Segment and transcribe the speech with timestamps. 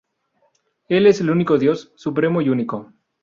[0.89, 2.91] Él es el único Dios, supremo y único.